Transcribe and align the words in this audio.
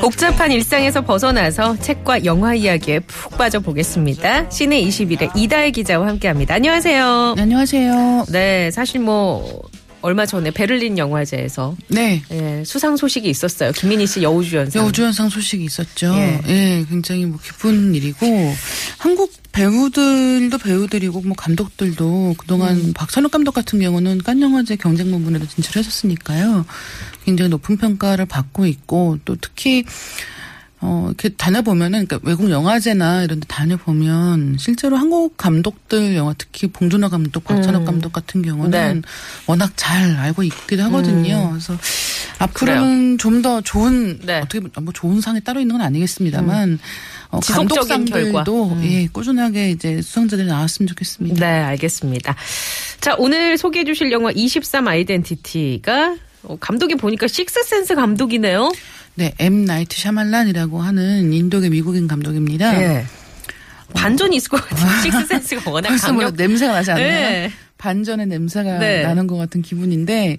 복잡한 0.00 0.52
일상에서 0.52 1.00
벗어나서 1.02 1.76
책과 1.78 2.24
영화 2.24 2.54
이야기에 2.54 3.00
푹 3.00 3.38
빠져보겠습니다. 3.38 4.50
시내 4.50 4.82
21의 4.82 5.30
이다혜 5.36 5.70
기자와 5.70 6.06
함께합니다. 6.08 6.54
안녕하세요. 6.54 7.36
안녕하세요. 7.38 8.26
네, 8.30 8.70
사실 8.70 9.00
뭐 9.00 9.62
얼마 10.02 10.26
전에 10.26 10.50
베를린 10.50 10.98
영화제에서 10.98 11.76
네. 11.88 12.22
예, 12.30 12.62
수상 12.64 12.96
소식이 12.96 13.28
있었어요. 13.28 13.72
김민희 13.72 14.06
씨 14.06 14.22
여우주연상. 14.22 14.82
여우주연상 14.82 15.28
소식이 15.28 15.64
있었죠. 15.64 16.12
예. 16.16 16.40
예. 16.48 16.84
굉장히 16.88 17.24
뭐 17.24 17.38
기쁜 17.42 17.94
일이고 17.94 18.26
한국 18.98 19.32
배우들도 19.52 20.58
배우들이고 20.58 21.22
뭐 21.22 21.34
감독들도 21.36 22.34
그동안 22.38 22.76
음. 22.76 22.92
박찬욱 22.94 23.30
감독 23.30 23.52
같은 23.52 23.80
경우는 23.80 24.18
깐 24.18 24.40
영화제 24.40 24.76
경쟁 24.76 25.10
부분에도 25.10 25.46
진출했었으니까요. 25.46 26.64
굉장히 27.24 27.48
높은 27.50 27.76
평가를 27.76 28.26
받고 28.26 28.66
있고 28.66 29.18
또 29.24 29.36
특히 29.40 29.84
어, 30.84 31.06
이렇게 31.06 31.28
다녀보면은, 31.28 32.06
그러니까 32.06 32.28
외국 32.28 32.50
영화제나 32.50 33.22
이런 33.22 33.38
데 33.38 33.46
다녀보면, 33.46 34.56
실제로 34.58 34.96
한국 34.96 35.36
감독들 35.36 36.16
영화, 36.16 36.34
특히 36.36 36.66
봉준호 36.66 37.08
감독, 37.08 37.44
박찬욱 37.44 37.82
음. 37.82 37.86
감독 37.86 38.12
같은 38.12 38.42
경우는 38.42 38.70
네. 39.00 39.08
워낙 39.46 39.72
잘 39.76 40.16
알고 40.16 40.42
있기도 40.42 40.82
하거든요. 40.82 41.50
그래서 41.50 41.78
앞으로는 42.38 43.18
좀 43.18 43.42
더 43.42 43.60
좋은, 43.60 44.18
네. 44.24 44.38
어떻게, 44.38 44.58
보면 44.60 44.72
뭐 44.82 44.92
좋은 44.92 45.20
상이 45.20 45.40
따로 45.40 45.60
있는 45.60 45.76
건 45.78 45.86
아니겠습니다만, 45.86 46.80
어, 47.30 47.40
지속적인 47.40 48.04
결과. 48.04 48.44
감독상들도, 48.44 48.68
음. 48.72 48.84
예, 48.84 49.06
꾸준하게 49.06 49.70
이제 49.70 50.02
수상자들이 50.02 50.48
나왔으면 50.48 50.88
좋겠습니다. 50.88 51.40
네, 51.46 51.62
알겠습니다. 51.62 52.34
자, 53.00 53.14
오늘 53.18 53.56
소개해 53.56 53.84
주실 53.84 54.10
영화 54.12 54.30
23 54.32 54.86
아이덴티티가 54.88 56.16
어, 56.44 56.56
감독이 56.60 56.96
보니까 56.96 57.28
식스센스 57.28 57.94
감독이네요. 57.94 58.72
네, 59.14 59.34
M. 59.38 59.64
나이트 59.64 59.98
샤말란이라고 59.98 60.80
하는 60.80 61.32
인도계 61.32 61.68
미국인 61.68 62.08
감독입니다. 62.08 62.72
네. 62.72 63.04
반전이 63.94 64.36
있을 64.36 64.48
것 64.48 64.66
같아요. 64.66 65.02
식스 65.02 65.26
센스가 65.26 65.70
워낙 65.70 65.88
벌써 65.90 66.12
뭐 66.12 66.22
강력. 66.22 66.36
냄새가 66.36 66.72
나지 66.72 66.90
않나요? 66.92 67.06
네. 67.06 67.52
반전의 67.76 68.26
냄새가 68.26 68.78
네. 68.78 69.02
나는 69.02 69.26
것 69.26 69.36
같은 69.36 69.60
기분인데, 69.60 70.38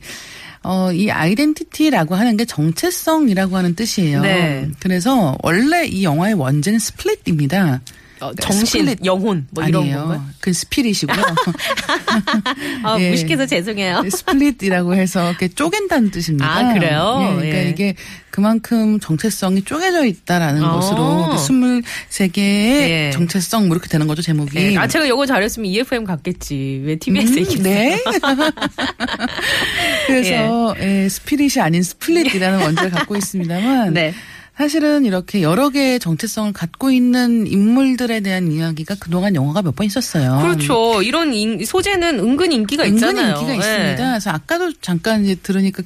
어, 0.63 0.91
이 0.91 1.11
identity라고 1.11 2.15
하는 2.15 2.37
게 2.37 2.45
정체성이라고 2.45 3.57
하는 3.57 3.75
뜻이에요. 3.75 4.21
네. 4.21 4.69
그래서 4.79 5.37
원래 5.43 5.85
이 5.85 6.03
영화의 6.03 6.33
원제는 6.33 6.79
Split입니다. 6.79 7.81
어, 8.27 8.33
정신, 8.35 8.65
split. 8.81 9.05
영혼 9.05 9.47
뭐 9.51 9.63
이런 9.63 9.81
아니에요. 9.81 9.97
건가요? 9.99 10.25
그 10.39 10.53
spirit이고요. 10.53 11.17
아, 12.83 12.97
예. 12.99 13.11
무식해서 13.11 13.45
죄송해요. 13.45 14.03
split이라고 14.09 14.95
해서 14.95 15.29
이렇게 15.29 15.47
쪼갠다는 15.47 16.11
뜻입니다. 16.11 16.45
아, 16.49 16.73
그래요? 16.73 17.19
예, 17.21 17.35
그러니까 17.35 17.57
예. 17.57 17.69
이게 17.69 17.95
그만큼 18.29 18.99
정체성이 18.99 19.63
쪼개져 19.63 20.05
있다라는 20.05 20.63
어. 20.63 20.73
것으로 20.73 21.29
23개의 21.35 22.37
예. 22.39 23.11
정체성 23.13 23.67
뭐 23.67 23.75
이렇게 23.75 23.87
되는 23.89 24.07
거죠, 24.07 24.21
제목이. 24.21 24.57
네. 24.57 24.77
아, 24.77 24.87
제가 24.87 25.05
이거 25.05 25.25
잘했으면 25.25 25.67
EFM 25.69 26.03
갔겠지. 26.03 26.81
왜 26.83 26.95
TBS 26.95 27.33
음, 27.33 27.37
얘기했어요? 27.39 27.63
네. 27.63 28.03
그래서 30.07 30.75
예, 30.79 31.07
spirit이 31.09 31.59
아닌 31.61 31.83
split이라는 31.83 32.61
원제를 32.61 32.91
갖고 32.91 33.15
있습니다만 33.15 33.93
네. 33.93 34.13
사실은 34.55 35.03
이렇게 35.03 35.41
여러 35.41 35.69
개의 35.69 35.99
정체성을 35.99 36.53
갖고 36.53 36.91
있는 36.91 37.47
인물들에 37.47 38.19
대한 38.19 38.51
이야기가 38.51 38.95
그동안 38.99 39.33
영화가 39.33 39.63
몇 39.63 39.73
번 39.75 39.87
있었어요. 39.87 40.39
그렇죠. 40.43 41.01
이런 41.01 41.33
인- 41.33 41.65
소재는 41.65 42.19
은근 42.19 42.51
인기가 42.51 42.83
은근 42.83 42.95
있잖아요. 42.95 43.29
인기가 43.37 43.51
네. 43.51 43.57
있습니다. 43.57 44.09
그래서 44.11 44.29
아까도 44.29 44.71
잠깐 44.79 45.23
이제 45.25 45.33
들으니까 45.33 45.81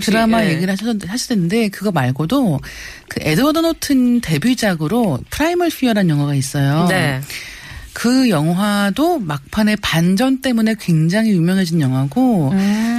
씨. 0.00 0.10
드라마 0.10 0.44
예. 0.44 0.54
얘기를 0.54 0.72
하셨, 0.72 0.96
하시던데 1.08 1.68
그거 1.68 1.92
말고도 1.92 2.58
그 3.08 3.20
에드워드 3.22 3.58
노튼 3.60 4.20
데뷔작으로 4.20 5.20
프라이멀 5.30 5.70
피어라는 5.70 6.10
영화가 6.10 6.34
있어요. 6.34 6.86
네. 6.88 7.20
그 7.92 8.28
영화도 8.28 9.20
막판에 9.20 9.76
반전 9.76 10.40
때문에 10.42 10.74
굉장히 10.80 11.30
유명해진 11.30 11.80
영화고 11.80 12.52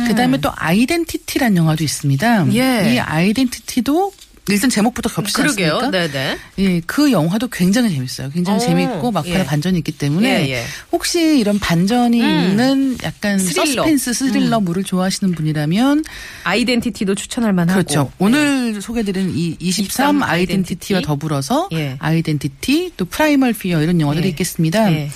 그다음에 0.08 0.38
또 0.40 0.50
아이덴티티란 0.56 1.58
영화도 1.58 1.84
있습니다. 1.84 2.44
음. 2.44 2.54
예. 2.54 2.94
이 2.96 3.00
아이덴티티도 3.00 4.14
일단 4.50 4.70
제목부터 4.70 5.10
겹치지 5.10 5.38
그러게요. 5.42 5.76
않습니까? 5.76 6.08
네네. 6.08 6.38
예, 6.60 6.82
그 6.86 7.12
영화도 7.12 7.50
굉장히 7.50 7.94
재밌어요. 7.94 8.30
굉장히 8.32 8.58
어, 8.58 8.60
재밌고 8.60 9.12
막판에 9.12 9.40
예. 9.40 9.44
반전이 9.46 9.78
있기 9.80 9.92
때문에 9.92 10.48
예, 10.48 10.52
예. 10.54 10.64
혹시 10.92 11.38
이런 11.40 11.60
반전이 11.60 12.22
음. 12.22 12.28
있는 12.50 12.98
약간 13.04 13.40
스릴러. 13.40 13.66
서스펜스 13.84 14.14
스릴러물을 14.14 14.84
좋아하시는 14.84 15.36
분이라면 15.36 16.04
아이덴티티도 16.44 17.16
추천할 17.16 17.52
만하고. 17.54 17.78
그렇죠. 17.80 18.12
오늘 18.20 18.82
소개드린 18.82 19.32
이 19.36 19.58
23 19.60 19.86
23 20.20 20.24
아이덴티티와 20.24 20.98
아이덴티티. 21.00 21.02
더불어서 21.08 21.70
예. 21.74 21.98
아이덴티티 22.00 22.94
또 22.98 23.06
프라이멀 23.06 23.54
피어 23.54 23.82
이런 23.82 24.00
영화들이 24.00 24.26
예. 24.26 24.30
있겠습니다. 24.30 24.92
예. 24.94 25.10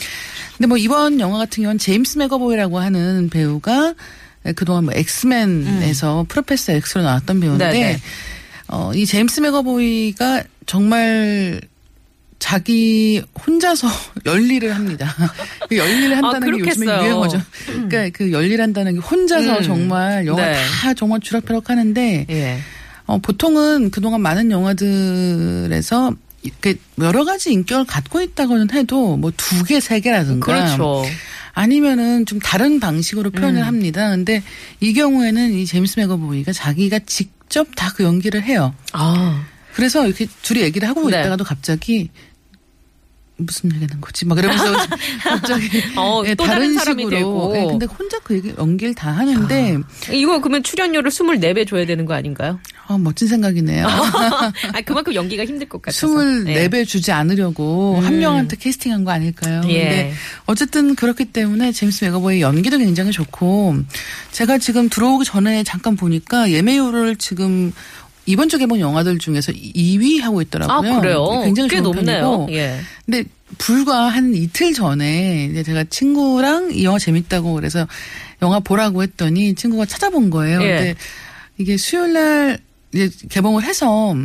근데 0.57 0.67
뭐 0.67 0.77
이번 0.77 1.19
영화 1.19 1.37
같은 1.37 1.63
경우는 1.63 1.77
제임스 1.79 2.17
맥어보이라고 2.19 2.79
하는 2.79 3.29
배우가 3.29 3.93
그동안 4.55 4.85
뭐 4.85 4.93
엑스맨에서 4.95 6.25
프로페서 6.27 6.73
엑스로 6.73 7.03
나왔던 7.03 7.39
배우인데 7.39 7.65
음. 7.65 7.71
네네. 7.71 8.01
어, 8.71 8.91
이 8.95 9.05
제임스 9.05 9.41
맥어보이가 9.41 10.43
정말 10.65 11.61
자기 12.39 13.21
혼자서 13.45 13.87
열일을 14.25 14.73
합니다. 14.73 15.13
그 15.69 15.77
열일을 15.77 16.17
한다는 16.17 16.57
게 16.57 16.59
요즘에 16.59 16.91
아. 16.91 17.03
유행어죠. 17.03 17.39
그러니까 17.65 18.09
그 18.17 18.31
열일 18.31 18.61
한다는 18.61 18.93
게 18.93 18.99
혼자서 18.99 19.57
음. 19.57 19.63
정말 19.63 20.25
영화 20.25 20.43
네. 20.45 20.55
다 20.81 20.93
정말 20.93 21.19
쥐락펴락 21.19 21.69
하는데 21.69 22.25
예. 22.29 22.57
어, 23.05 23.17
보통은 23.19 23.91
그동안 23.91 24.21
많은 24.21 24.49
영화들에서 24.51 26.13
이렇게 26.43 26.75
여러 26.99 27.23
가지 27.25 27.51
인격을 27.51 27.85
갖고 27.85 28.21
있다고는 28.21 28.71
해도 28.71 29.17
뭐 29.17 29.31
두 29.37 29.63
개, 29.63 29.79
세 29.79 29.99
개라든가. 29.99 30.45
그렇죠. 30.45 31.03
아니면은 31.53 32.25
좀 32.25 32.39
다른 32.39 32.79
방식으로 32.79 33.29
표현을 33.31 33.61
음. 33.61 33.67
합니다. 33.67 34.09
근데 34.09 34.41
이 34.79 34.93
경우에는 34.93 35.53
이 35.53 35.65
제임스 35.65 35.99
맥어보이가 35.99 36.53
자기가 36.53 36.99
직 37.05 37.31
접 37.51 37.67
다 37.75 37.91
그 37.93 38.03
연기를 38.03 38.41
해요. 38.43 38.73
아. 38.93 39.45
그래서 39.73 40.05
이렇게 40.07 40.27
둘이 40.41 40.61
얘기를 40.61 40.87
하고 40.87 41.09
네. 41.09 41.19
있다가도 41.19 41.43
갑자기 41.43 42.09
무슨 43.45 43.71
얘기 43.73 43.85
하는 43.85 44.01
거지? 44.01 44.25
막 44.25 44.37
이러면서 44.37 44.65
갑자기 45.23 45.69
어, 45.97 46.23
예, 46.25 46.35
또 46.35 46.45
다른 46.45 46.73
사람이 46.73 47.09
되고. 47.09 47.53
예, 47.55 47.65
근데 47.65 47.85
혼자 47.85 48.19
그 48.19 48.35
얘기 48.35 48.53
연기를 48.57 48.93
다 48.93 49.11
하는데 49.11 49.77
이거 50.11 50.39
그러면 50.39 50.63
출연료를 50.63 51.11
24배 51.11 51.67
줘야 51.67 51.85
되는 51.85 52.05
거 52.05 52.13
아닌가요? 52.13 52.59
어, 52.87 52.97
멋진 52.97 53.27
생각이네요. 53.27 53.87
아, 53.87 54.51
그만큼 54.85 55.13
연기가 55.13 55.45
힘들 55.45 55.69
것 55.69 55.81
같아서. 55.81 56.07
24배 56.07 56.85
주지 56.85 57.11
않으려고 57.11 57.97
음. 57.99 58.05
한 58.05 58.19
명한테 58.19 58.57
캐스팅한 58.57 59.03
거 59.03 59.11
아닐까요? 59.11 59.61
예. 59.67 59.79
근데 59.79 60.13
어쨌든 60.45 60.95
그렇기 60.95 61.25
때문에 61.25 61.71
제임스 61.71 62.05
맥어보의 62.05 62.41
연기도 62.41 62.77
굉장히 62.77 63.11
좋고 63.11 63.77
제가 64.31 64.57
지금 64.57 64.89
들어오기 64.89 65.25
전에 65.25 65.63
잠깐 65.63 65.95
보니까 65.95 66.51
예매율을 66.51 67.15
지금 67.15 67.71
이번 68.25 68.49
주 68.49 68.57
개봉 68.57 68.79
영화들 68.79 69.17
중에서 69.17 69.51
2위 69.51 70.21
하고 70.21 70.39
아, 70.39 70.41
있더라고요. 70.41 70.99
그래요? 71.01 71.41
굉장히 71.43 71.69
꽤 71.69 71.81
좋은 71.81 71.95
높네요. 71.95 72.45
편이고. 72.45 72.53
예. 72.53 72.79
근데 73.05 73.23
불과 73.57 74.07
한 74.07 74.33
이틀 74.35 74.73
전에 74.73 75.49
이제 75.51 75.63
제가 75.63 75.83
친구랑 75.85 76.71
이 76.73 76.83
영화 76.83 76.99
재밌다고 76.99 77.53
그래서 77.53 77.87
영화 78.41 78.59
보라고 78.59 79.03
했더니 79.03 79.55
친구가 79.55 79.85
찾아본 79.85 80.29
거예요. 80.29 80.61
예. 80.61 80.67
근데 80.67 80.95
이게 81.57 81.77
수요일 81.77 82.13
날 82.13 82.59
이제 82.93 83.09
개봉을 83.29 83.63
해서 83.63 84.15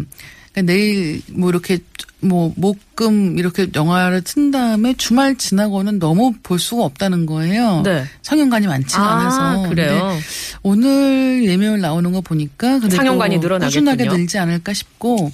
그러니까 0.57 0.73
내일 0.73 1.21
뭐 1.33 1.51
이렇게 1.51 1.79
뭐 2.21 2.53
목금 2.57 3.39
이렇게 3.39 3.69
영화를 3.75 4.23
튼 4.23 4.51
다음에 4.51 4.95
주말 4.97 5.37
지나고는 5.37 5.99
너무 5.99 6.33
볼 6.43 6.59
수가 6.59 6.83
없다는 6.85 7.27
거예요. 7.27 7.83
네. 7.85 8.05
상영관이 8.23 8.67
많지가 8.67 9.03
아, 9.03 9.21
않아서. 9.21 9.69
그래요? 9.69 10.17
오늘 10.63 11.45
예매율 11.45 11.81
나오는 11.81 12.11
거 12.11 12.23
보니까 12.23 12.81
상영관이 12.81 13.39
늘어나겠군요. 13.39 13.93
꾸준하게 13.93 14.17
늘지 14.17 14.39
않을까 14.39 14.73
싶고 14.73 15.31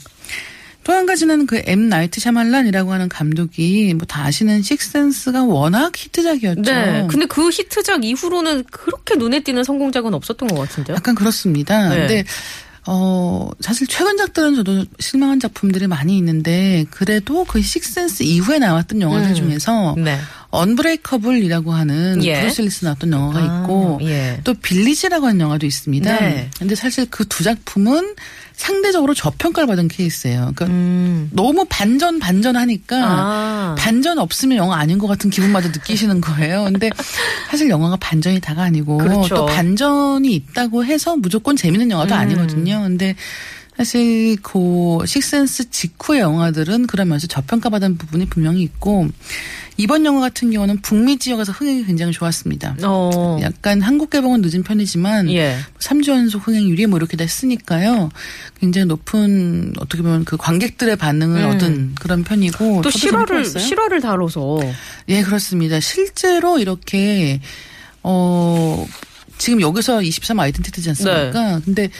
또 0.84 0.92
한 0.92 1.06
가지는 1.06 1.46
그 1.46 1.62
M 1.64 1.88
나이트 1.88 2.19
샤말란이라고 2.20 2.92
하는 2.92 3.08
감독이 3.08 3.94
뭐 3.94 4.04
다 4.08 4.24
아시는 4.24 4.62
식센스가 4.62 5.44
워낙 5.44 5.92
히트작이었죠. 5.96 6.62
네. 6.62 7.06
근데 7.08 7.26
그 7.26 7.48
히트작 7.48 8.04
이후로는 8.04 8.64
그렇게 8.64 9.14
눈에 9.14 9.38
띄는 9.44 9.62
성공작은 9.62 10.12
없었던 10.12 10.48
것 10.48 10.58
같은데요. 10.58 10.96
약간 10.96 11.14
그렇습니다. 11.14 11.88
네. 11.90 11.96
근데 11.96 12.24
어, 12.87 13.49
사실 13.61 13.87
최근 13.87 14.17
작들은 14.17 14.56
저도 14.56 14.84
실망한 14.99 15.38
작품들이 15.40 15.87
많이 15.87 16.17
있는데, 16.19 16.84
그래도 16.90 17.44
그 17.44 17.62
식스센스 17.62 18.22
이후에 18.25 18.58
나왔던 18.58 19.00
영화들 19.00 19.31
음. 19.31 19.34
중에서, 19.34 19.94
네. 19.99 20.19
언브레이커블이라고 20.50 21.73
하는 21.73 22.23
예. 22.25 22.40
브루스 22.40 22.61
윌리스 22.61 22.84
나왔던 22.84 23.12
영화가 23.12 23.38
아, 23.38 23.62
있고, 23.62 23.99
예. 24.02 24.40
또 24.44 24.52
빌리지라고 24.55 25.26
하는 25.26 25.40
영화도 25.40 25.64
있습니다. 25.67 26.20
네. 26.20 26.50
근데 26.58 26.75
사실 26.75 27.06
그 27.06 27.25
두 27.25 27.43
작품은 27.44 28.14
상대적으로 28.54 29.14
저평가를 29.14 29.66
받은 29.66 29.88
케이스예요. 29.88 30.52
그러니까 30.54 30.66
음. 30.66 31.31
너무 31.32 31.66
반전 31.69 32.19
반전하니까 32.19 32.96
아. 33.02 33.75
반전 33.78 34.19
없으면 34.19 34.58
영화 34.58 34.76
아닌 34.76 34.99
것 34.99 35.06
같은 35.06 35.31
기분마저 35.31 35.69
느끼시는 35.69 36.20
거예요. 36.20 36.64
근데 36.64 36.90
사실 37.50 37.69
영화가 37.69 37.96
반전이 37.96 38.40
다가 38.40 38.62
아니고 38.62 38.99
그렇죠. 38.99 39.34
또 39.34 39.46
반전이 39.46 40.32
있다고 40.34 40.84
해서 40.84 41.16
무조건 41.16 41.56
재밌는 41.56 41.90
영화도 41.90 42.14
음. 42.14 42.20
아니거든요. 42.20 42.82
근데 42.82 43.14
사실 43.76 44.37
그 44.43 44.98
식센스 45.06 45.70
직후의 45.70 46.20
영화들은 46.20 46.87
그러면서 46.87 47.26
저평가받은 47.26 47.96
부분이 47.96 48.26
분명히 48.26 48.62
있고 48.62 49.08
이번 49.76 50.04
영화 50.04 50.20
같은 50.20 50.50
경우는 50.50 50.80
북미 50.82 51.19
지역에서 51.19 51.52
흥행이 51.52 51.84
굉장히 51.86 52.12
좋았습니다. 52.12 52.76
어. 52.82 53.38
약간 53.42 53.80
한국 53.80 54.10
개봉은 54.10 54.42
늦은 54.42 54.62
편이지만 54.62 55.30
예. 55.30 55.56
3주 55.78 56.10
연속 56.10 56.46
흥행률이 56.46 56.86
뭐 56.86 56.98
이렇게 56.98 57.16
됐으니까요. 57.16 58.10
굉장히 58.60 58.86
높은 58.86 59.72
어떻게 59.78 60.02
보면 60.02 60.24
그 60.24 60.36
관객들의 60.36 60.96
반응을 60.96 61.42
음. 61.42 61.50
얻은 61.50 61.94
그런 62.00 62.24
편이고 62.24 62.82
또 62.82 62.90
실화를. 62.90 63.44
실화를 63.44 64.00
다뤄서 64.00 64.60
예, 65.08 65.22
그렇습니다. 65.22 65.80
실제로 65.80 66.58
이렇게 66.58 67.40
어 68.02 68.86
지금 69.38 69.60
여기서 69.60 70.02
23 70.02 70.38
아이덴티티지 70.38 70.88
않습니까? 70.90 71.56
네. 71.56 71.62
근데 71.64 71.90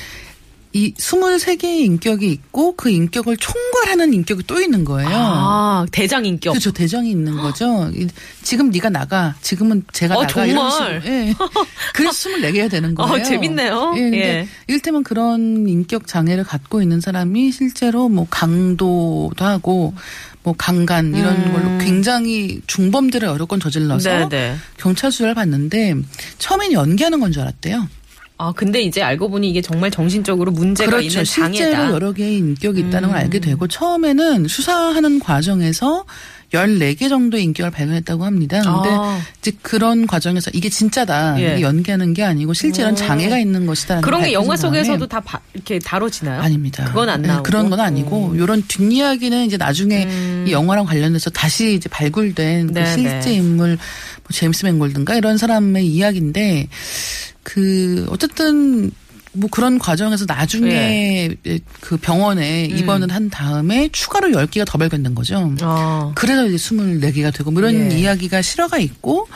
이 0.75 0.95
23개의 0.95 1.85
인격이 1.85 2.31
있고 2.31 2.75
그 2.77 2.89
인격을 2.89 3.37
총괄하는 3.37 4.15
인격이 4.15 4.45
또 4.47 4.59
있는 4.61 4.85
거예요. 4.87 5.11
아 5.13 5.87
대장 5.93 6.25
인격. 6.25 6.53
그렇죠. 6.53 6.73
대정이 6.73 7.11
있는 7.11 7.37
거죠. 7.37 7.91
이- 7.95 8.07
지금 8.43 8.71
네가 8.71 8.89
나가. 8.89 9.35
지금은 9.43 9.85
제가 9.93 10.17
어, 10.17 10.23
나가. 10.23 10.33
정말? 10.47 10.71
식으로. 11.03 11.15
예. 11.15 11.35
그래서 11.95 12.31
24개가 12.31 12.71
되는 12.73 12.95
거예요. 12.95 13.13
어, 13.13 13.23
재밌네요. 13.23 13.93
예. 13.97 14.01
근데 14.01 14.19
예. 14.19 14.49
이를테면 14.67 15.03
그런 15.05 15.69
인격 15.69 16.07
장애를 16.07 16.45
갖고 16.45 16.81
있는 16.81 17.01
사람이 17.03 17.53
실제로 17.53 18.09
뭐 18.09 18.27
강도도 18.31 19.45
하고 19.45 19.93
뭐 20.43 20.55
강간 20.57 21.15
이런 21.15 21.37
음. 21.37 21.53
걸로 21.53 21.79
굉장히 21.79 22.61
중범죄를 22.67 23.29
여러 23.29 23.45
건 23.47 23.61
저질러서 23.61 24.29
네네. 24.29 24.57
경찰 24.79 25.13
수사를 25.13 25.35
받는데 25.35 25.95
처음엔 26.39 26.73
연기하는 26.73 27.21
건 27.21 27.31
줄 27.31 27.43
알았대요. 27.43 27.87
아 28.45 28.53
근데 28.57 28.83
이제 28.83 29.01
알고 29.03 29.29
보니 29.31 29.49
이게 29.51 29.63
정말 29.63 29.93
정신적으로 29.93 30.51
문제가 30.51 30.91
그렇죠. 30.91 31.07
있는 31.07 31.25
실제로 31.25 31.73
장애다. 31.77 31.93
여러 31.93 32.13
개의 32.13 32.39
인격이 32.39 32.81
있다는 32.81 33.11
걸 33.11 33.19
음. 33.19 33.23
알게 33.23 33.39
되고 33.39 33.69
처음에는 33.69 34.49
수사하는 34.49 35.21
과정에서 35.21 36.05
14개 36.53 37.09
정도의 37.09 37.45
인격을 37.45 37.71
발견했다고 37.71 38.25
합니다. 38.25 38.61
근데 38.61 38.89
아. 38.93 39.19
이제 39.39 39.53
그런 39.63 40.07
과정에서 40.07 40.51
이게 40.53 40.69
진짜다. 40.69 41.41
예. 41.41 41.53
이게 41.55 41.61
연기하는 41.63 42.13
게 42.15 42.25
아니고 42.25 42.53
실제 42.53 42.83
이런 42.83 42.93
오. 42.93 42.97
장애가 42.97 43.39
있는 43.39 43.65
것이다. 43.65 44.01
그런 44.03 44.23
게 44.23 44.33
영화 44.35 44.55
속에서도 44.57 45.07
다 45.07 45.21
바- 45.21 45.41
이렇게 45.55 45.79
다뤄지나요? 45.79 46.43
아닙니다. 46.43 46.85
그건 46.87 47.09
안 47.09 47.23
네, 47.23 47.29
나오고. 47.29 47.43
그런 47.45 47.71
건 47.71 47.81
아니고 47.81 48.35
이런 48.35 48.63
뒷이야기는 48.69 49.47
이제 49.47 49.57
나중에 49.57 50.05
음. 50.05 50.45
이 50.49 50.53
영화랑 50.53 50.85
관련해서 50.85 51.31
다시 51.31 51.75
이제 51.75 51.89
발굴된 51.89 52.67
그 52.67 52.73
네, 52.79 52.87
실제 52.93 53.31
네. 53.31 53.35
인물 53.37 53.69
뭐 53.71 53.79
제임스 54.31 54.67
맨골든가 54.67 55.15
이런 55.15 55.39
사람의 55.39 55.87
이야기인데 55.87 56.69
그 57.43 58.07
어쨌든 58.11 58.91
뭐 59.33 59.49
그런 59.51 59.79
과정에서 59.79 60.27
나중에 60.27 61.35
네. 61.43 61.59
그 61.81 61.97
병원에 61.97 62.69
음. 62.71 62.77
입원을 62.77 63.13
한 63.13 63.31
다음에 63.31 63.89
추가로 63.91 64.29
10개가 64.29 64.67
더 64.67 64.79
발견된 64.79 65.15
거죠. 65.15 65.55
아. 65.63 66.13
그래서 66.15 66.47
이제 66.47 66.57
24개가 66.57 67.35
되고 67.35 67.51
뭐 67.51 67.63
이런 67.63 67.93
예. 67.93 67.99
이야기가 67.99 68.43
실화가 68.43 68.79
있고 68.79 69.29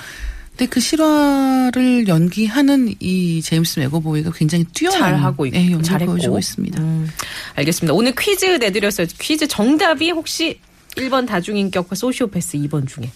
근데 0.51 0.67
그 0.71 0.81
실화를 0.81 2.09
연기하는 2.09 2.95
이 3.01 3.43
제임스 3.43 3.81
맥어보이가 3.81 4.33
굉장히 4.35 4.65
뛰어난 4.73 5.01
잘 5.01 5.15
하고 5.17 5.45
있고 5.47 5.57
예, 5.59 5.71
연기를 5.71 6.07
보여주고 6.07 6.39
있습니다. 6.39 6.83
음, 6.83 7.11
알겠습니다. 7.57 7.93
오늘 7.93 8.15
퀴즈 8.15 8.47
내드렸어요. 8.47 9.07
퀴즈 9.19 9.47
정답이 9.49 10.11
혹시 10.11 10.59
1번 10.97 11.27
다중인격과 11.27 11.95
소시오패스 11.95 12.57
2번 12.59 12.89
중에 12.89 13.11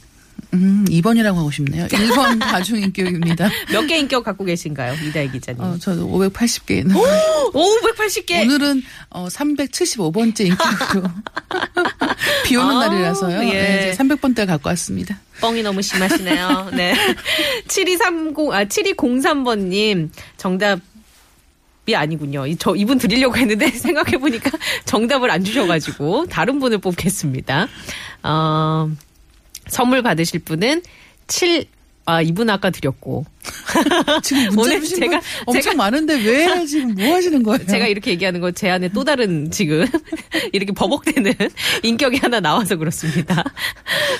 음, 0.52 0.84
2번이라고 0.88 1.36
하고 1.36 1.50
싶네요. 1.50 1.86
1번 1.88 2.40
다중인격입니다. 2.40 3.48
몇 3.72 3.86
개 3.86 3.98
인격 3.98 4.24
갖고 4.24 4.44
계신가요, 4.44 4.94
이다희 5.06 5.30
기자님? 5.32 5.62
어, 5.62 5.76
저도 5.78 6.08
580개 6.08 6.78
있는. 6.78 6.94
580개. 6.96 8.42
오늘은 8.42 8.82
어, 9.10 9.28
375번째 9.28 10.46
인격으로. 10.46 11.08
비 12.44 12.56
오는 12.56 12.76
아, 12.76 12.86
날이라서요. 12.88 13.44
예. 13.48 13.52
네, 13.52 13.92
이제 13.92 14.02
300번대 14.02 14.46
갖고 14.46 14.68
왔습니다. 14.70 15.18
뻥이 15.40 15.62
너무 15.62 15.82
심하시네요. 15.82 16.70
네. 16.74 16.94
7230, 17.68 18.52
아, 18.52 18.64
7203번님, 18.64 20.10
정답, 20.36 20.80
이 21.86 21.94
아니군요. 21.94 22.46
이- 22.46 22.56
저 22.56 22.74
이분 22.76 22.98
드리려고 22.98 23.36
했는데 23.36 23.68
생각해보니까 23.70 24.50
정답을 24.84 25.30
안 25.30 25.42
주셔가지고 25.42 26.26
다른 26.26 26.60
분을 26.60 26.78
뽑겠습니다. 26.78 27.68
어, 28.22 28.90
선물 29.70 30.02
받으실 30.02 30.40
분은 30.40 30.82
7, 31.26 31.64
아, 32.10 32.22
이분 32.22 32.50
아까 32.50 32.70
드렸고. 32.70 33.24
지금 34.22 34.58
오늘 34.58 34.80
주신 34.80 34.98
제가- 35.00 35.20
분 35.20 35.20
엄청 35.46 35.72
제가- 35.72 35.76
많은데 35.76 36.14
왜 36.22 36.64
지금 36.66 36.94
뭐 36.94 37.14
하시는 37.14 37.42
거예요? 37.42 37.64
제가 37.66 37.86
이렇게 37.86 38.10
얘기하는 38.10 38.40
건 38.40 38.52
제 38.54 38.68
안에 38.68 38.88
또 38.88 39.04
다른 39.04 39.50
지금 39.50 39.86
이렇게 40.52 40.72
버벅대는 40.72 41.32
인격이 41.84 42.18
하나 42.18 42.40
나와서 42.40 42.76
그렇습니다. 42.76 43.42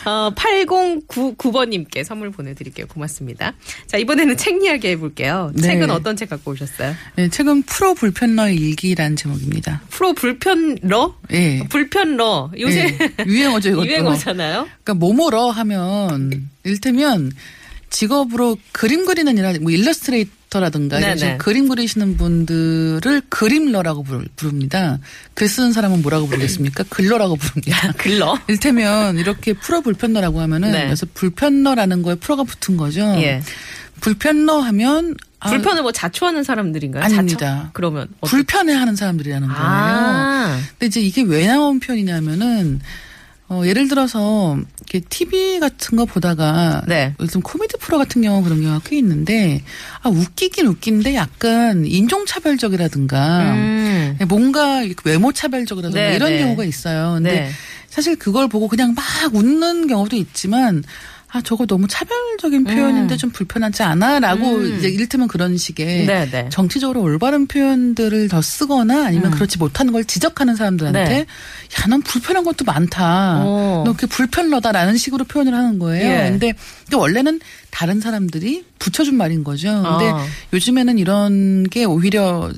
어, 0.06 0.30
8099번님께 0.34 2.04
선물 2.04 2.30
보내드릴게요. 2.30 2.86
고맙습니다. 2.86 3.52
자, 3.86 3.98
이번에는 3.98 4.36
책 4.36 4.62
이야기 4.62 4.88
해볼게요. 4.88 5.50
네. 5.54 5.62
책은 5.62 5.90
어떤 5.90 6.16
책 6.16 6.30
갖고 6.30 6.52
오셨어요? 6.52 6.94
네, 7.16 7.28
책은 7.28 7.62
프로 7.62 7.94
불편러의 7.94 8.56
일기라는 8.56 9.16
제목입니다. 9.16 9.82
프로 9.90 10.12
불편러? 10.14 11.14
예. 11.32 11.62
불편러. 11.68 12.50
요새 12.58 12.96
예, 13.00 13.24
유행어죠, 13.26 13.70
이것도. 13.70 13.86
유행어잖아요. 13.86 14.68
그러니까 14.82 14.94
뭐뭐러 14.94 15.50
하면 15.50 16.48
일테면 16.64 17.32
직업으로 17.90 18.56
그림 18.72 19.04
그리는 19.04 19.36
일, 19.36 19.60
뭐 19.60 19.70
일러스트레이터라든가 19.72 20.98
이런 21.00 21.38
그림 21.38 21.68
그리시는 21.68 22.16
분들을 22.16 23.22
그림러라고 23.28 24.04
부릅니다. 24.36 24.98
글 25.34 25.48
쓰는 25.48 25.72
사람은 25.72 26.02
뭐라고 26.02 26.26
부르겠습니까? 26.28 26.84
글러라고 26.90 27.36
부릅니다. 27.36 27.92
글러. 27.98 28.38
일테면 28.48 29.18
이렇게 29.18 29.52
프로 29.52 29.80
불편러라고 29.82 30.40
하면은 30.40 30.70
네. 30.72 30.84
그래서 30.84 31.06
불편러라는 31.14 32.02
거에 32.02 32.14
프로가 32.14 32.44
붙은 32.44 32.76
거죠. 32.76 33.00
예. 33.18 33.42
불편러 34.00 34.60
하면 34.60 35.14
아, 35.40 35.50
불편을 35.50 35.82
뭐 35.82 35.92
자초하는 35.92 36.42
사람들인가요? 36.44 37.02
아닙니다. 37.04 37.38
자처? 37.56 37.70
그러면 37.72 38.08
어떤- 38.20 38.30
불편해하는 38.30 38.94
사람들이라는 38.96 39.48
거예요. 39.48 39.60
아. 39.62 40.58
근데 40.78 40.86
이제 40.86 41.00
이게 41.00 41.22
왜 41.22 41.46
나온 41.46 41.80
표현이냐면은 41.80 42.80
어, 43.50 43.62
예를 43.66 43.88
들어서 43.88 44.56
이렇게 44.78 45.00
TV 45.00 45.58
같은 45.58 45.98
거 45.98 46.04
보다가 46.04 46.84
네. 46.86 47.14
요즘 47.18 47.40
코미디 47.40 47.78
프로 47.78 47.98
같은 47.98 48.22
경우 48.22 48.44
그런 48.44 48.62
경우가 48.62 48.82
꽤 48.84 48.96
있는데 48.98 49.62
아 50.02 50.08
웃기긴 50.08 50.68
웃긴데 50.68 51.16
약간 51.16 51.84
인종 51.84 52.26
차별적이라든가 52.26 53.54
음. 53.54 54.18
뭔가 54.28 54.82
이렇게 54.82 55.02
외모 55.10 55.32
차별적이라든가 55.32 56.00
네, 56.10 56.14
이런 56.14 56.30
네. 56.30 56.38
경우가 56.38 56.64
있어요. 56.64 57.14
근데 57.14 57.32
네. 57.32 57.50
사실 57.88 58.14
그걸 58.14 58.46
보고 58.46 58.68
그냥 58.68 58.94
막 58.94 59.04
웃는 59.34 59.88
경우도 59.88 60.14
있지만 60.14 60.84
아 61.32 61.40
저거 61.42 61.64
너무 61.64 61.86
차별적인 61.86 62.64
표현인데 62.64 63.16
좀 63.16 63.30
불편하지 63.30 63.84
않아라고 63.84 64.56
음. 64.56 64.78
이제 64.78 64.88
이를테면 64.88 65.28
그런 65.28 65.56
식의 65.56 66.06
네, 66.06 66.28
네. 66.28 66.48
정치적으로 66.50 67.02
올바른 67.02 67.46
표현들을 67.46 68.28
더 68.28 68.42
쓰거나 68.42 69.06
아니면 69.06 69.30
그렇지 69.30 69.58
못하는 69.58 69.92
걸 69.92 70.04
지적하는 70.04 70.56
사람들한테 70.56 71.00
음. 71.00 71.06
네. 71.08 71.26
야넌 71.82 72.02
불편한 72.02 72.42
것도 72.42 72.64
많다. 72.64 73.42
어. 73.44 73.82
너 73.86 73.92
그게 73.92 74.08
불편러다라는 74.08 74.96
식으로 74.96 75.24
표현을 75.24 75.54
하는 75.54 75.78
거예요. 75.78 76.04
예. 76.04 76.30
근데 76.30 76.52
원래는 76.92 77.40
다른 77.70 78.00
사람들이 78.00 78.64
붙여준 78.80 79.16
말인 79.16 79.44
거죠. 79.44 79.68
근데 79.68 80.10
아. 80.10 80.26
요즘에는 80.52 80.98
이런 80.98 81.62
게 81.64 81.84
오히려 81.84 82.50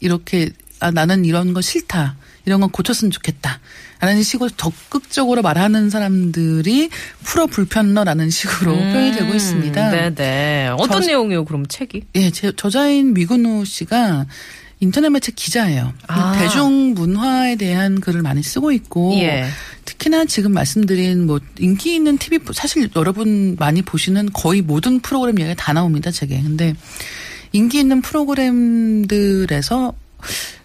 이렇게 0.00 0.50
아 0.80 0.90
나는 0.90 1.26
이런 1.26 1.52
거 1.52 1.60
싫다. 1.60 2.16
이런 2.46 2.60
건 2.60 2.70
고쳤으면 2.70 3.10
좋겠다. 3.10 3.60
라는 4.00 4.22
식으로 4.22 4.48
적극적으로 4.50 5.42
말하는 5.42 5.90
사람들이 5.90 6.90
프로 7.24 7.46
불편러라는 7.46 8.30
식으로 8.30 8.72
표현이 8.74 9.12
되고 9.16 9.34
있습니다. 9.34 9.90
음. 9.90 10.14
네네. 10.14 10.68
어떤 10.78 11.02
저- 11.02 11.06
내용이에요, 11.08 11.44
그럼 11.44 11.66
책이? 11.66 12.02
예, 12.14 12.30
제- 12.30 12.52
저자인 12.56 13.14
미근우 13.14 13.64
씨가 13.64 14.26
인터넷 14.78 15.08
매체 15.08 15.32
기자예요. 15.34 15.92
아. 16.06 16.36
대중 16.38 16.92
문화에 16.94 17.56
대한 17.56 17.98
글을 18.00 18.20
많이 18.22 18.42
쓰고 18.42 18.72
있고 18.72 19.14
예. 19.14 19.46
특히나 19.86 20.26
지금 20.26 20.52
말씀드린 20.52 21.26
뭐 21.26 21.40
인기 21.58 21.94
있는 21.94 22.18
TV 22.18 22.40
사실 22.52 22.88
여러분 22.94 23.56
많이 23.58 23.80
보시는 23.82 24.30
거의 24.34 24.60
모든 24.60 25.00
프로그램 25.00 25.40
얘기가 25.40 25.54
다 25.54 25.72
나옵니다, 25.72 26.10
책에. 26.10 26.40
근데 26.42 26.74
인기 27.52 27.78
있는 27.78 28.02
프로그램들에서 28.02 29.94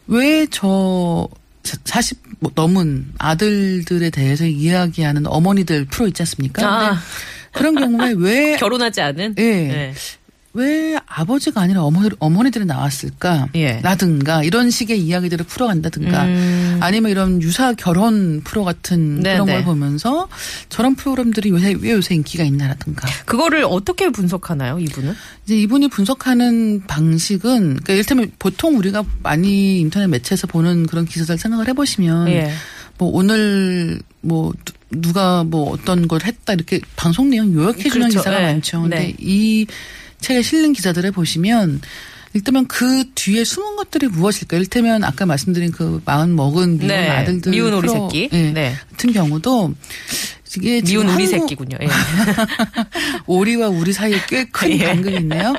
왜 0.07 0.45
저 0.51 1.29
40 1.63 2.17
넘은 2.55 3.13
아들들에 3.19 4.09
대해서 4.09 4.45
이야기하는 4.45 5.27
어머니들 5.27 5.85
프로 5.85 6.07
있지 6.07 6.21
않습니까? 6.23 6.65
아. 6.65 7.01
그런 7.53 7.75
경우에 7.75 8.13
왜 8.17 8.55
결혼하지 8.57 9.01
않은? 9.01 9.35
예. 9.37 9.43
네. 9.43 9.93
왜 10.53 10.97
아버지가 11.05 11.61
아니라 11.61 11.83
어머니, 11.83 12.09
어머니들이 12.19 12.65
나왔을까? 12.65 13.47
예. 13.55 13.79
라든가, 13.81 14.43
이런 14.43 14.69
식의 14.69 14.99
이야기들을 14.99 15.45
풀어간다든가, 15.45 16.25
음. 16.25 16.77
아니면 16.81 17.09
이런 17.11 17.41
유사 17.41 17.71
결혼 17.73 18.41
프로 18.43 18.65
같은 18.65 19.21
네, 19.21 19.33
그런 19.33 19.45
네. 19.45 19.53
걸 19.53 19.63
보면서 19.63 20.27
저런 20.67 20.95
프로그램들이 20.95 21.49
요새, 21.51 21.73
왜 21.79 21.91
요새 21.91 22.15
인기가 22.15 22.43
있나라든가. 22.43 23.07
그거를 23.25 23.63
어떻게 23.63 24.09
분석하나요, 24.09 24.79
이분은? 24.79 25.13
이제 25.45 25.57
이분이 25.57 25.87
분석하는 25.87 26.83
방식은, 26.85 27.59
그러니까 27.59 27.93
이를테면 27.93 28.31
보통 28.37 28.77
우리가 28.77 29.03
많이 29.23 29.79
인터넷 29.79 30.07
매체에서 30.07 30.47
보는 30.47 30.85
그런 30.87 31.05
기사들 31.05 31.37
생각을 31.37 31.69
해보시면, 31.69 32.27
예. 32.27 32.51
뭐 32.97 33.09
오늘 33.13 34.01
뭐 34.19 34.51
누- 34.65 34.73
누가 35.01 35.43
뭐 35.45 35.71
어떤 35.71 36.07
걸 36.09 36.19
했다 36.25 36.51
이렇게 36.53 36.81
방송 36.97 37.29
내용 37.29 37.51
요약해 37.53 37.89
주는 37.89 38.09
그렇죠. 38.09 38.19
기사가 38.19 38.39
네. 38.39 38.45
많죠. 38.53 38.81
근데 38.81 38.97
네. 38.97 39.15
이 39.19 39.65
책에 40.21 40.41
실린 40.41 40.73
기사들을 40.73 41.11
보시면 41.11 41.81
일단은 42.33 42.67
그 42.67 43.03
뒤에 43.13 43.43
숨은 43.43 43.75
것들이 43.75 44.07
무엇일까? 44.07 44.55
일테면 44.57 45.03
아까 45.03 45.25
말씀드린 45.25 45.71
그 45.71 46.01
마흔 46.05 46.35
먹은 46.35 46.77
미운 46.77 46.87
네. 46.87 47.09
아들들 47.09 47.51
미운 47.51 47.73
우리 47.73 47.87
프로, 47.87 48.09
새끼. 48.09 48.29
예, 48.31 48.51
네. 48.51 48.75
같은 48.91 49.11
경우도 49.11 49.73
이게 50.57 50.81
미운 50.81 51.09
우리 51.09 51.27
새끼군요. 51.27 51.77
예. 51.81 51.87
오리와 53.27 53.69
우리 53.69 53.91
사이에 53.91 54.17
꽤큰 54.27 54.71
예. 54.79 54.85
간극이 54.85 55.17
있네요. 55.17 55.53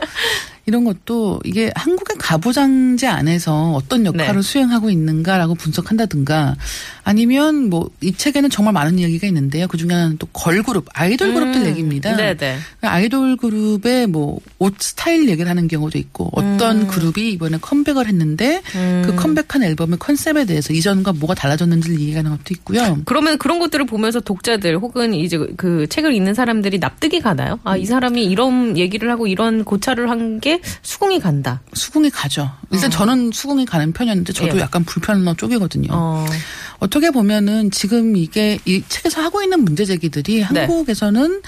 이런 0.65 0.85
것도 0.85 1.41
이게 1.45 1.73
한국의 1.75 2.17
가부장제 2.19 3.07
안에서 3.07 3.73
어떤 3.73 4.07
역할을 4.07 4.37
네. 4.37 4.43
수행하고 4.43 4.91
있는가라고 4.91 5.57
분석한다든가 5.57 6.57
아니면 7.05 7.69
뭐 7.71 7.89
이 8.01 8.13
책에는 8.13 8.51
정말 8.51 8.73
많은 8.75 8.99
이야기가 8.99 9.27
있는데요. 9.29 9.69
그 9.69 9.77
중에 9.77 9.89
하나는 9.91 10.17
또 10.19 10.27
걸그룹, 10.33 10.87
아이돌 10.93 11.35
그룹들 11.35 11.67
얘기입니다. 11.67 12.11
음. 12.13 12.17
네네. 12.17 12.59
아이돌 12.81 13.37
그룹의 13.37 14.07
뭐 14.09 14.39
옷 14.59 14.75
스타일 14.79 15.29
얘기를 15.29 15.49
하는 15.51 15.67
경우도 15.67 15.99
있고 15.99 16.31
어떤 16.33 16.87
그룹이 16.87 17.31
이번에 17.33 17.59
컴백을 17.61 18.07
했는데 18.07 18.63
음. 18.77 19.03
그 19.05 19.15
컴백한 19.17 19.63
앨범의 19.65 19.99
컨셉에 19.99 20.45
대해서 20.45 20.73
이전과 20.73 21.15
뭐가 21.15 21.35
달라졌는지를 21.35 21.99
얘기하는 22.01 22.31
것도 22.31 22.43
있고요. 22.51 22.99
그러면 23.05 23.39
그런 23.39 23.59
것들을 23.59 23.87
보면서 23.87 24.21
독자들 24.21 24.79
혹은 24.79 25.15
이제 25.15 25.39
그 25.57 25.87
책을 25.89 26.15
읽는 26.15 26.35
사람들이 26.35 26.79
납득이 26.79 27.21
가나요? 27.21 27.59
아, 27.65 27.77
이 27.77 27.85
사람이 27.85 28.25
이런 28.25 28.79
얘기를 28.79 29.11
하고 29.11 29.27
이런 29.27 29.65
고찰을 29.65 30.11
한 30.11 30.33
게 30.41 30.61
수긍이 30.83 31.21
간다. 31.21 31.61
수긍이 31.75 32.11
가죠. 32.11 32.51
일단 32.73 32.91
저는 32.91 33.33
수긍이 33.33 33.65
가는 33.67 33.93
편이었는데 33.93 34.33
저도 34.33 34.57
예. 34.57 34.61
약간 34.63 34.83
불편한 34.85 35.37
쪽이거든요. 35.37 35.89
어. 35.93 36.27
어떻게 36.83 37.13
보면은 37.13 37.71
지금 37.71 38.17
이게 38.17 38.59
이 38.65 38.83
책에서 38.89 39.23
하고 39.23 39.41
있는 39.41 39.65
문제 39.65 39.85
제기들이 39.85 40.45
네. 40.53 40.65
한국에서는 40.65 41.41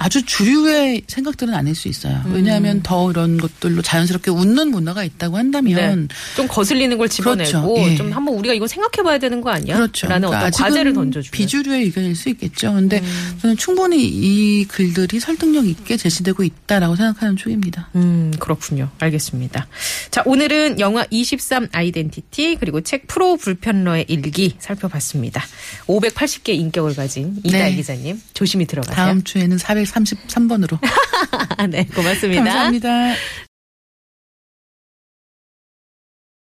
아주 0.00 0.24
주류의 0.24 1.02
생각들은 1.08 1.52
아닐 1.52 1.74
수 1.74 1.88
있어요. 1.88 2.22
음. 2.26 2.34
왜냐하면 2.34 2.82
더 2.84 3.10
이런 3.10 3.36
것들로 3.36 3.82
자연스럽게 3.82 4.30
웃는 4.30 4.70
문화가 4.70 5.02
있다고 5.02 5.36
한다면 5.36 6.06
네. 6.06 6.14
좀 6.36 6.46
거슬리는 6.46 6.96
걸 6.96 7.08
집어내고 7.08 7.74
그렇죠. 7.74 7.90
예. 7.90 7.96
좀 7.96 8.12
한번 8.12 8.36
우리가 8.36 8.54
이거 8.54 8.68
생각해봐야 8.68 9.18
되는 9.18 9.40
거 9.40 9.50
아니야? 9.50 9.74
그렇죠. 9.74 10.06
라는 10.06 10.28
그러니까 10.28 10.46
어떤 10.46 10.62
과제를 10.64 10.92
던져주는. 10.92 11.32
비주류의 11.32 11.82
의견일 11.86 12.14
수 12.14 12.28
있겠죠. 12.28 12.74
근데 12.74 13.00
음. 13.00 13.38
저는 13.42 13.56
충분히 13.56 14.04
이 14.06 14.64
글들이 14.66 15.18
설득력 15.18 15.66
있게 15.66 15.96
제시되고 15.96 16.44
있다라고 16.44 16.94
생각하는 16.94 17.36
쪽입니다. 17.36 17.88
음, 17.96 18.32
그렇군요. 18.38 18.90
알겠습니다. 19.00 19.66
자, 20.12 20.22
오늘은 20.24 20.78
영화 20.78 21.04
23 21.10 21.70
아이덴티티 21.72 22.58
그리고 22.60 22.82
책 22.82 23.08
프로 23.08 23.36
불편러의 23.36 24.04
일기 24.06 24.54
살펴봤습니다. 24.60 25.42
580개 25.88 26.50
인격을 26.50 26.94
가진 26.94 27.36
이다희 27.42 27.70
네. 27.72 27.74
기자님 27.74 28.22
조심히 28.32 28.64
들어가세요. 28.64 28.94
다음 28.94 29.24
주에는 29.24 29.58
433번으로. 29.92 30.78
네, 31.70 31.86
고맙습니다. 31.94 32.42
감사합니다. 32.44 33.14